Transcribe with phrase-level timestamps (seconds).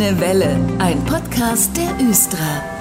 [0.00, 2.79] Grüne Welle, ein Podcast der Östra.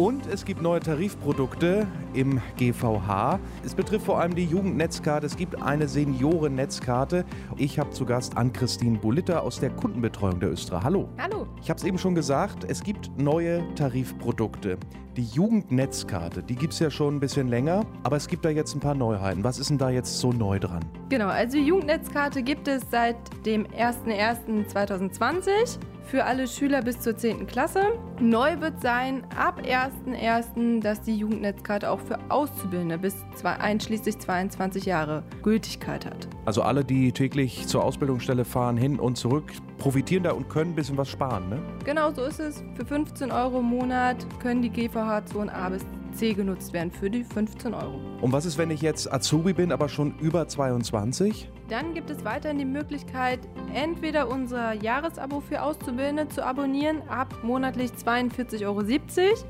[0.00, 3.38] Und es gibt neue Tarifprodukte im GVH.
[3.62, 5.26] Es betrifft vor allem die Jugendnetzkarte.
[5.26, 7.26] Es gibt eine Seniorennetzkarte.
[7.58, 10.82] Ich habe zu Gast Ann-Christine Bulitter aus der Kundenbetreuung der Östra.
[10.82, 11.10] Hallo.
[11.18, 11.46] Hallo.
[11.60, 14.78] Ich habe es eben schon gesagt, es gibt neue Tarifprodukte.
[15.18, 18.74] Die Jugendnetzkarte, die gibt es ja schon ein bisschen länger, aber es gibt da jetzt
[18.74, 19.44] ein paar Neuheiten.
[19.44, 20.82] Was ist denn da jetzt so neu dran?
[21.10, 27.46] Genau, also die Jugendnetzkarte gibt es seit dem 01.01.2020 für alle Schüler bis zur 10.
[27.46, 27.82] Klasse.
[28.20, 34.86] Neu wird sein ab 1.1., dass die Jugendnetzkarte auch für Auszubildende bis zwei, einschließlich 22
[34.86, 36.28] Jahre Gültigkeit hat.
[36.44, 40.76] Also alle, die täglich zur Ausbildungsstelle fahren, hin und zurück, profitieren da und können ein
[40.76, 41.62] bisschen was sparen, ne?
[41.84, 42.62] Genau so ist es.
[42.74, 47.24] Für 15 Euro im Monat können die GVH-Zonen A bis C genutzt werden für die
[47.24, 48.00] 15 Euro.
[48.20, 51.50] Und was ist, wenn ich jetzt Azubi bin, aber schon über 22?
[51.68, 53.38] Dann gibt es weiterhin die Möglichkeit,
[53.72, 58.82] entweder unser Jahresabo für Auszubildende zu abonnieren ab monatlich 42,70 Euro.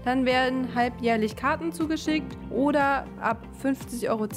[0.05, 4.29] Dann werden halbjährlich Karten zugeschickt oder ab 50,20 Euro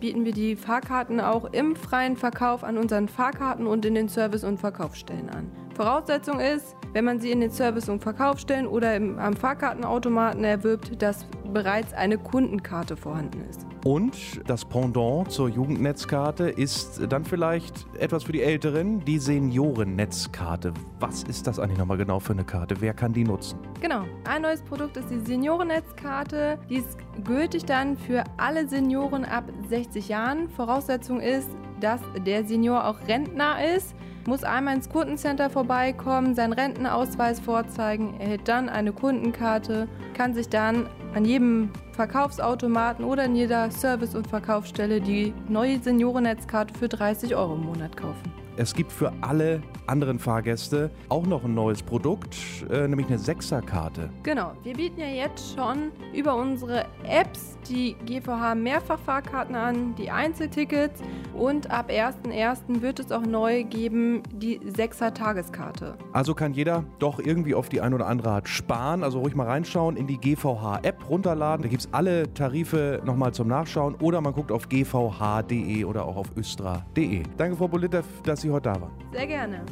[0.00, 4.44] bieten wir die Fahrkarten auch im freien Verkauf an unseren Fahrkarten und in den Service-
[4.44, 5.48] und Verkaufsstellen an.
[5.76, 11.00] Voraussetzung ist, wenn man sie in den Service- und Verkaufsstellen oder im, am Fahrkartenautomaten erwirbt,
[11.02, 13.66] dass bereits eine Kundenkarte vorhanden ist.
[13.84, 20.72] Und das Pendant zur Jugendnetzkarte ist dann vielleicht etwas für die Älteren, die Seniorennetzkarte.
[21.00, 22.76] Was ist das eigentlich nochmal genau für eine Karte?
[22.80, 23.58] Wer kann die nutzen?
[23.80, 26.58] Genau, ein neues Produkt ist die Seniorennetzkarte.
[26.70, 30.48] Die ist gültig dann für alle Senioren ab 60 Jahren.
[30.48, 31.48] Voraussetzung ist,
[31.82, 33.94] dass der Senior auch Rentner ist
[34.26, 40.88] muss einmal ins Kundencenter vorbeikommen, seinen Rentenausweis vorzeigen, erhält dann eine Kundenkarte, kann sich dann
[41.14, 47.54] an jedem Verkaufsautomaten oder in jeder Service- und Verkaufsstelle die neue Seniorennetzkarte für 30 Euro
[47.54, 48.41] im Monat kaufen.
[48.56, 52.36] Es gibt für alle anderen Fahrgäste auch noch ein neues Produkt,
[52.70, 54.10] äh, nämlich eine Sechserkarte.
[54.22, 61.00] Genau, wir bieten ja jetzt schon über unsere Apps die GVH Mehrfachfahrkarten an, die Einzeltickets
[61.34, 62.82] und ab 1.1.
[62.82, 65.96] wird es auch neu geben die Sechser Tageskarte.
[66.12, 69.02] Also kann jeder doch irgendwie auf die ein oder andere Art sparen.
[69.02, 71.62] Also ruhig mal reinschauen in die GVH App runterladen.
[71.62, 76.16] Da gibt es alle Tarife nochmal zum Nachschauen oder man guckt auf gvh.de oder auch
[76.16, 77.22] auf östra.de.
[77.36, 78.92] Danke, Frau Boliter, dass Sie heute da waren.
[79.12, 79.64] Sehr gerne.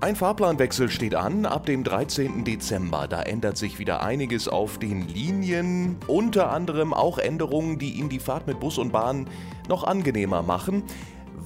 [0.00, 2.44] Ein Fahrplanwechsel steht an ab dem 13.
[2.44, 3.08] Dezember.
[3.08, 8.18] Da ändert sich wieder einiges auf den Linien, unter anderem auch Änderungen, die Ihnen die
[8.18, 9.28] Fahrt mit Bus und Bahn
[9.68, 10.84] noch angenehmer machen.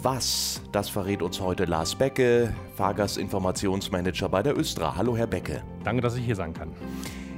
[0.03, 4.97] Was, das verrät uns heute Lars Becke, Fahrgastinformationsmanager bei der Östra.
[4.97, 5.63] Hallo, Herr Becke.
[5.85, 6.73] Danke, dass ich hier sein kann.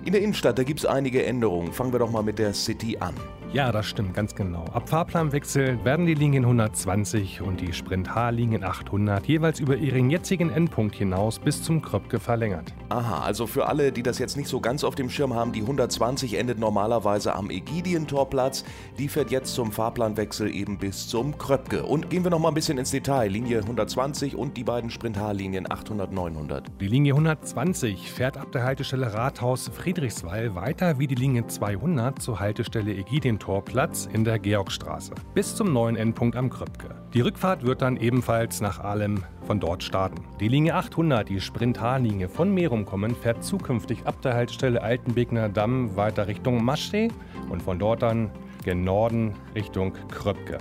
[0.05, 1.73] In der Innenstadt, da gibt es einige Änderungen.
[1.73, 3.15] Fangen wir doch mal mit der City an.
[3.53, 4.65] Ja, das stimmt, ganz genau.
[4.73, 10.49] Ab Fahrplanwechsel werden die Linien 120 und die Sprint H-Linien 800 jeweils über ihren jetzigen
[10.49, 12.73] Endpunkt hinaus bis zum Kröpke verlängert.
[12.89, 15.61] Aha, also für alle, die das jetzt nicht so ganz auf dem Schirm haben, die
[15.61, 18.65] 120 endet normalerweise am Ägidientorplatz.
[18.97, 21.83] Die fährt jetzt zum Fahrplanwechsel eben bis zum Kröpke.
[21.83, 23.29] Und gehen wir noch mal ein bisschen ins Detail.
[23.29, 26.71] Linie 120 und die beiden Sprint H-Linien 800, 900.
[26.81, 32.41] Die Linie 120 fährt ab der Haltestelle Rathaus Friedrichswall weiter wie die Linie 200 zur
[32.41, 36.95] Haltestelle Ägidientorplatz Torplatz in der Georgstraße bis zum neuen Endpunkt am Kröpke.
[37.13, 40.23] Die Rückfahrt wird dann ebenfalls nach Ahlem von dort starten.
[40.39, 45.97] Die Linie 800, die Sprint-H-Linie von Merum kommen, fährt zukünftig ab der Haltestelle Altenbegner Damm
[45.97, 47.09] weiter Richtung Maschsee
[47.51, 48.31] und von dort dann
[48.63, 50.59] gen Norden Richtung Kröpke.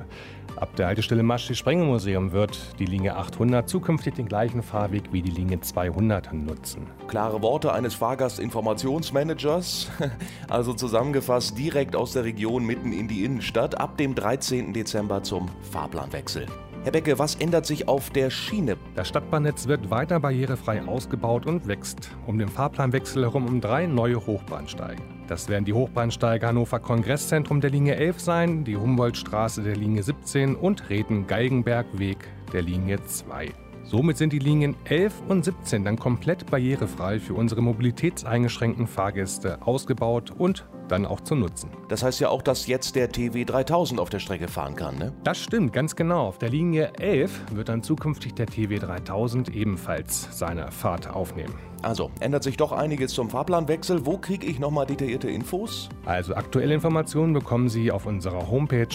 [0.58, 5.32] Ab der Haltestelle Maschsee Sprengelmuseum wird die Linie 800 zukünftig den gleichen Fahrweg wie die
[5.32, 6.88] Linie 200 nutzen.
[7.08, 9.90] Klare Worte eines Fahrgastinformationsmanagers,
[10.50, 14.74] also zusammengefasst direkt aus der Region mitten in die Innenstadt ab dem 13.
[14.74, 16.46] Dezember zum Fahrplanwechsel.
[16.84, 18.76] Herr Becke, was ändert sich auf der Schiene?
[18.96, 22.10] Das Stadtbahnnetz wird weiter barrierefrei ausgebaut und wächst.
[22.26, 25.02] Um den Fahrplanwechsel herum um drei neue Hochbahnsteige.
[25.32, 30.58] Das werden die Hochbahnsteige Hannover Kongresszentrum der Linie 11 sein, die Humboldtstraße der Linie 17
[30.58, 32.18] und Reden-Geigenberg-Weg
[32.52, 33.54] der Linie 2.
[33.86, 40.34] Somit sind die Linien 11 und 17 dann komplett barrierefrei für unsere mobilitätseingeschränkten Fahrgäste ausgebaut
[40.38, 41.70] und dann auch zu nutzen.
[41.88, 45.14] Das heißt ja auch, dass jetzt der TW 3000 auf der Strecke fahren kann, ne?
[45.24, 46.28] Das stimmt, ganz genau.
[46.28, 51.54] Auf der Linie 11 wird dann zukünftig der TW 3000 ebenfalls seine Fahrt aufnehmen.
[51.82, 54.06] Also, ändert sich doch einiges zum Fahrplanwechsel.
[54.06, 55.90] Wo kriege ich nochmal detaillierte Infos?
[56.06, 58.88] Also aktuelle Informationen bekommen Sie auf unserer Homepage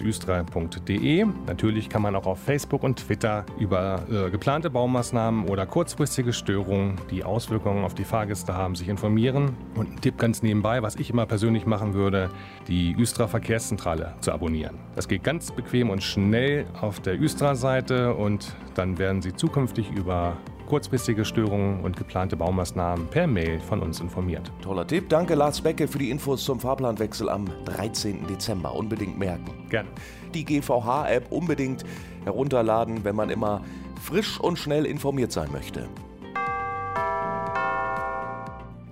[0.00, 1.26] düstra.de.
[1.46, 6.96] Natürlich kann man auch auf Facebook und Twitter über äh, geplante Baumaßnahmen oder kurzfristige Störungen,
[7.10, 9.56] die Auswirkungen auf die Fahrgäste haben, sich informieren.
[9.74, 12.30] Und ein Tipp ganz nebenbei, was ich immer persönlich machen würde,
[12.68, 14.76] die Üstra Verkehrszentrale zu abonnieren.
[14.94, 20.36] Das geht ganz bequem und schnell auf der Üstra-Seite und dann werden Sie zukünftig über
[20.68, 24.52] kurzfristige Störungen und geplante Baumaßnahmen per Mail von uns informiert.
[24.60, 25.08] Toller Tipp.
[25.08, 28.26] Danke, Lars Becke, für die Infos zum Fahrplanwechsel am 13.
[28.26, 28.74] Dezember.
[28.74, 29.66] Unbedingt merken.
[29.70, 29.88] Gerne.
[30.34, 31.84] Die GVH-App unbedingt
[32.24, 33.62] herunterladen, wenn man immer
[34.02, 35.88] frisch und schnell informiert sein möchte.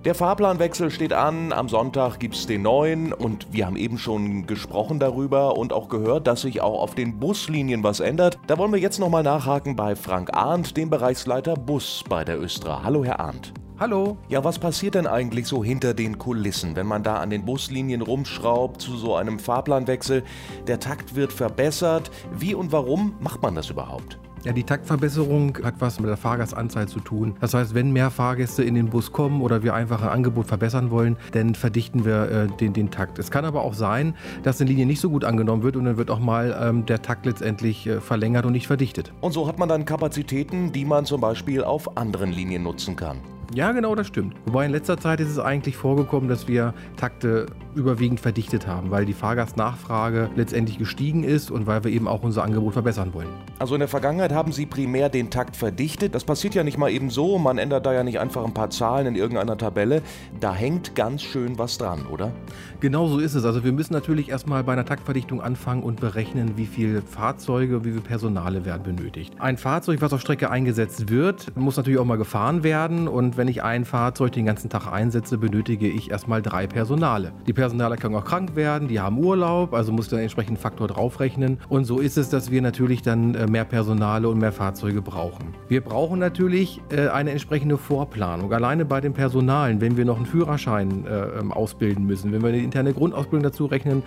[0.07, 1.51] Der Fahrplanwechsel steht an.
[1.51, 5.89] Am Sonntag gibt es den neuen und wir haben eben schon gesprochen darüber und auch
[5.89, 8.39] gehört, dass sich auch auf den Buslinien was ändert.
[8.47, 12.83] Da wollen wir jetzt nochmal nachhaken bei Frank Arndt, dem Bereichsleiter Bus bei der Östra.
[12.83, 13.51] Hallo, Herr Arndt.
[13.81, 14.15] Hallo.
[14.29, 18.01] Ja, was passiert denn eigentlich so hinter den Kulissen, wenn man da an den Buslinien
[18.01, 20.23] rumschraubt zu so einem Fahrplanwechsel?
[20.67, 22.11] Der Takt wird verbessert.
[22.33, 24.17] Wie und warum macht man das überhaupt?
[24.43, 27.35] Ja, die Taktverbesserung hat was mit der Fahrgastanzahl zu tun.
[27.39, 30.91] Das heißt, wenn mehr Fahrgäste in den Bus kommen oder wir einfach ein Angebot verbessern
[30.91, 33.19] wollen, dann verdichten wir äh, den, den Takt.
[33.19, 35.97] Es kann aber auch sein, dass eine Linie nicht so gut angenommen wird und dann
[35.97, 39.11] wird auch mal ähm, der Takt letztendlich äh, verlängert und nicht verdichtet.
[39.21, 43.17] Und so hat man dann Kapazitäten, die man zum Beispiel auf anderen Linien nutzen kann.
[43.53, 44.35] Ja, genau, das stimmt.
[44.45, 47.45] Wobei in letzter Zeit ist es eigentlich vorgekommen, dass wir Takte
[47.75, 52.43] überwiegend verdichtet haben, weil die Fahrgastnachfrage letztendlich gestiegen ist und weil wir eben auch unser
[52.43, 53.29] Angebot verbessern wollen.
[53.59, 56.13] Also in der Vergangenheit haben Sie primär den Takt verdichtet.
[56.13, 57.37] Das passiert ja nicht mal eben so.
[57.37, 60.01] Man ändert da ja nicht einfach ein paar Zahlen in irgendeiner Tabelle.
[60.39, 62.31] Da hängt ganz schön was dran, oder?
[62.79, 63.45] Genau so ist es.
[63.45, 67.91] Also wir müssen natürlich erstmal bei einer Taktverdichtung anfangen und berechnen, wie viele Fahrzeuge, wie
[67.91, 69.33] viel Personale werden benötigt.
[69.39, 73.47] Ein Fahrzeug, was auf Strecke eingesetzt wird, muss natürlich auch mal gefahren werden und wenn
[73.47, 77.31] ich ein Fahrzeug den ganzen Tag einsetze, benötige ich erstmal drei Personale.
[77.47, 81.59] Die Personale können auch krank werden, die haben Urlaub, also muss der entsprechende Faktor draufrechnen.
[81.69, 85.53] Und so ist es, dass wir natürlich dann äh, mehr Personale und mehr Fahrzeuge brauchen.
[85.67, 88.51] Wir brauchen natürlich äh, eine entsprechende Vorplanung.
[88.51, 92.49] Alleine bei den Personalen, wenn wir noch einen Führerschein äh, ähm, ausbilden müssen, wenn wir
[92.49, 94.03] eine interne Grundausbildung dazu rechnen,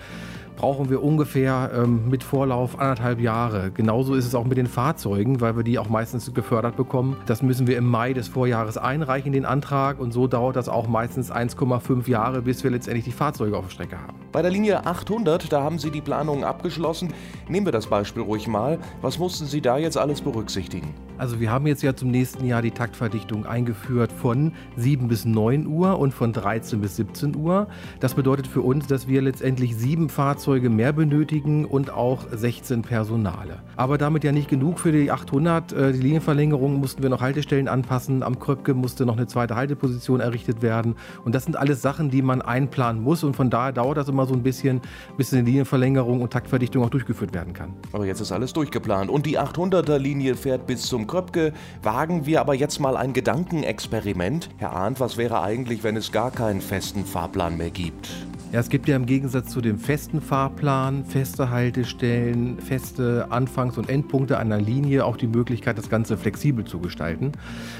[0.61, 3.71] brauchen wir ungefähr ähm, mit Vorlauf anderthalb Jahre.
[3.71, 7.17] Genauso ist es auch mit den Fahrzeugen, weil wir die auch meistens gefördert bekommen.
[7.25, 9.99] Das müssen wir im Mai des Vorjahres einreichen, den Antrag.
[9.99, 13.71] Und so dauert das auch meistens 1,5 Jahre, bis wir letztendlich die Fahrzeuge auf der
[13.71, 14.19] Strecke haben.
[14.31, 17.11] Bei der Linie 800, da haben Sie die Planungen abgeschlossen.
[17.49, 18.77] Nehmen wir das Beispiel ruhig mal.
[19.01, 20.93] Was mussten Sie da jetzt alles berücksichtigen?
[21.17, 25.67] Also wir haben jetzt ja zum nächsten Jahr die Taktverdichtung eingeführt von 7 bis 9
[25.67, 27.67] Uhr und von 13 bis 17 Uhr.
[27.99, 33.59] Das bedeutet für uns, dass wir letztendlich sieben Fahrzeuge mehr benötigen und auch 16 Personale.
[33.77, 35.71] Aber damit ja nicht genug für die 800.
[35.71, 38.23] Äh, die Linienverlängerung mussten wir noch Haltestellen anpassen.
[38.23, 40.95] Am Kröpke musste noch eine zweite Halteposition errichtet werden.
[41.23, 43.23] Und das sind alles Sachen, die man einplanen muss.
[43.23, 44.81] Und von daher dauert das immer so ein bisschen,
[45.17, 47.73] bis eine Linienverlängerung und Taktverdichtung auch durchgeführt werden kann.
[47.93, 49.09] Aber jetzt ist alles durchgeplant.
[49.09, 51.53] Und die 800er Linie fährt bis zum Kröpke.
[51.83, 54.49] Wagen wir aber jetzt mal ein Gedankenexperiment.
[54.57, 58.09] Herr Arndt, was wäre eigentlich, wenn es gar keinen festen Fahrplan mehr gibt?
[58.51, 63.87] Ja, es gibt ja im Gegensatz zu dem festen Fahrplan, feste Haltestellen, feste Anfangs- und
[63.87, 67.31] Endpunkte einer Linie auch die Möglichkeit, das Ganze flexibel zu gestalten.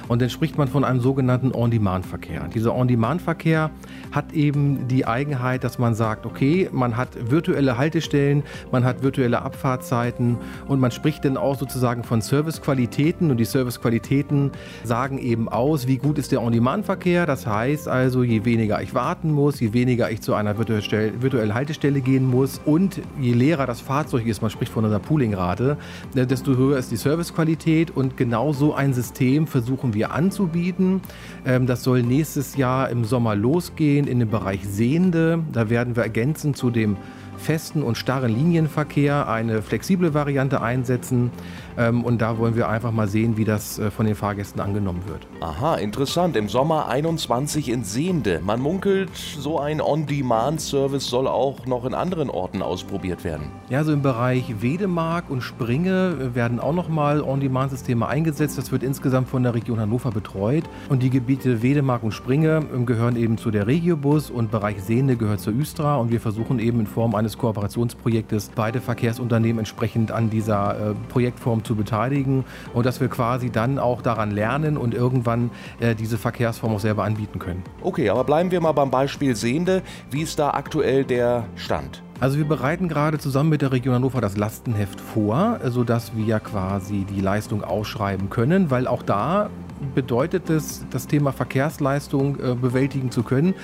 [0.08, 2.48] Und dann spricht man von einem sogenannten On-Demand-Verkehr.
[2.56, 3.70] Dieser On-Demand-Verkehr
[4.14, 9.42] hat eben die Eigenheit, dass man sagt, okay, man hat virtuelle Haltestellen, man hat virtuelle
[9.42, 10.38] Abfahrtzeiten
[10.70, 14.52] und man spricht dann auch sozusagen von Servicequalitäten und die Servicequalitäten
[14.86, 17.26] sagen eben aus, wie gut ist der On-Demand-Verkehr.
[17.26, 22.02] Das heißt also, je weniger ich warten muss, je weniger ich zu einer virtuellen Haltestelle
[22.02, 25.78] gehen muss und je leerer das Fahrzeug ist, man spricht von einer Poolingrate,
[26.16, 31.01] äh, desto höher ist die Servicequalität und genau so ein System versuchen wir anzubieten.
[31.46, 35.39] Ähm, das soll nächstes Jahr im Sommer losgehen in dem Bereich Sehende.
[35.51, 36.98] Da werden wir ergänzend zu dem
[37.41, 41.32] festen und starren Linienverkehr eine flexible Variante einsetzen.
[41.78, 45.01] Ähm, und da wollen wir einfach mal sehen, wie das äh, von den Fahrgästen angenommen
[45.08, 45.25] wird.
[45.42, 46.36] Aha, interessant.
[46.36, 48.42] Im Sommer 21 in Sehende.
[48.44, 53.48] Man munkelt, so ein On-Demand-Service soll auch noch in anderen Orten ausprobiert werden.
[53.70, 58.58] Ja, so im Bereich Wedemark und Springe werden auch nochmal On-Demand-Systeme eingesetzt.
[58.58, 60.66] Das wird insgesamt von der Region Hannover betreut.
[60.90, 65.16] Und die Gebiete Wedemark und Springe ähm, gehören eben zu der Regiobus und Bereich Sehende
[65.16, 65.96] gehört zur Üstra.
[65.96, 70.94] Und wir versuchen eben in Form eines eines Kooperationsprojektes beide Verkehrsunternehmen entsprechend an dieser äh,
[71.10, 76.18] Projektform zu beteiligen und dass wir quasi dann auch daran lernen und irgendwann äh, diese
[76.18, 77.63] Verkehrsform auch selber anbieten können.
[77.82, 79.82] Okay, aber bleiben wir mal beim Beispiel Sehende.
[80.10, 82.01] Wie ist da aktuell der Stand?
[82.20, 87.03] Also wir bereiten gerade zusammen mit der Region Hannover das Lastenheft vor, sodass wir quasi
[87.03, 89.50] die Leistung ausschreiben können, weil auch da
[89.96, 93.56] bedeutet es, das Thema Verkehrsleistung äh, bewältigen zu können.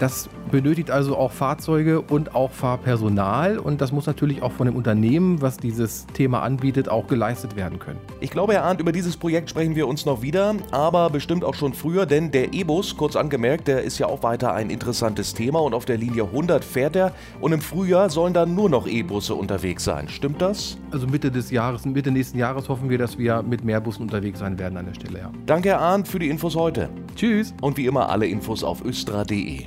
[0.00, 4.74] Das benötigt also auch Fahrzeuge und auch Fahrpersonal und das muss natürlich auch von dem
[4.74, 7.98] Unternehmen, was dieses Thema anbietet, auch geleistet werden können.
[8.18, 11.52] Ich glaube, Herr Arndt, über dieses Projekt sprechen wir uns noch wieder, aber bestimmt auch
[11.52, 15.60] schon früher, denn der E-Bus, kurz angemerkt, der ist ja auch weiter ein interessantes Thema
[15.60, 19.34] und auf der Linie 100 fährt er und im Frühjahr sollen dann nur noch E-Busse
[19.34, 20.08] unterwegs sein.
[20.08, 20.78] Stimmt das?
[20.92, 24.38] Also Mitte des Jahres, Mitte nächsten Jahres hoffen wir, dass wir mit mehr Bussen unterwegs
[24.38, 25.30] sein werden an der Stelle, ja.
[25.44, 26.88] Danke, Herr Arndt, für die Infos heute.
[27.14, 27.52] Tschüss.
[27.60, 29.66] Und wie immer alle Infos auf östra.de.